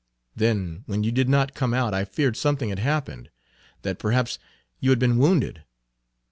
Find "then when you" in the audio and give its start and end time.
0.35-1.11